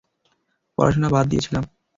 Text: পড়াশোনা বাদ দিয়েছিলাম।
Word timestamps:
পড়াশোনা 0.77 1.07
বাদ 1.13 1.25
দিয়েছিলাম। 1.31 1.63